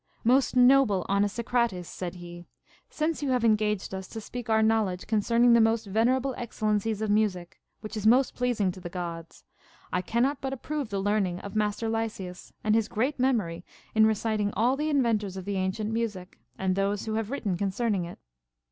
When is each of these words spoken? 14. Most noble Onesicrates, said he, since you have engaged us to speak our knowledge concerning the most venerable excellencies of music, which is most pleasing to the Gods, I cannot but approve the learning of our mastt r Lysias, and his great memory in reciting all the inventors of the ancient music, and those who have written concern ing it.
14. 0.23 0.23
Most 0.23 0.55
noble 0.55 1.05
Onesicrates, 1.09 1.85
said 1.85 2.15
he, 2.15 2.47
since 2.89 3.21
you 3.21 3.29
have 3.29 3.45
engaged 3.45 3.93
us 3.93 4.07
to 4.07 4.19
speak 4.19 4.49
our 4.49 4.63
knowledge 4.63 5.05
concerning 5.05 5.53
the 5.53 5.61
most 5.61 5.85
venerable 5.85 6.33
excellencies 6.39 7.03
of 7.03 7.11
music, 7.11 7.61
which 7.81 7.95
is 7.95 8.07
most 8.07 8.33
pleasing 8.33 8.71
to 8.71 8.79
the 8.79 8.89
Gods, 8.89 9.43
I 9.93 10.01
cannot 10.01 10.41
but 10.41 10.53
approve 10.53 10.89
the 10.89 10.97
learning 10.99 11.37
of 11.41 11.51
our 11.51 11.57
mastt 11.59 11.83
r 11.83 11.87
Lysias, 11.91 12.51
and 12.63 12.73
his 12.73 12.87
great 12.87 13.19
memory 13.19 13.63
in 13.93 14.07
reciting 14.07 14.51
all 14.55 14.75
the 14.75 14.89
inventors 14.89 15.37
of 15.37 15.45
the 15.45 15.57
ancient 15.57 15.91
music, 15.91 16.39
and 16.57 16.75
those 16.75 17.05
who 17.05 17.13
have 17.13 17.29
written 17.29 17.55
concern 17.55 17.93
ing 17.93 18.05
it. 18.05 18.17